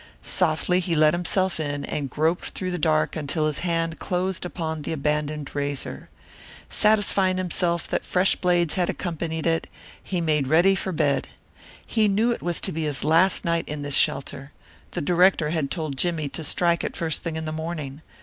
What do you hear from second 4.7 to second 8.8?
the abandoned razor. Satisfying himself that fresh blades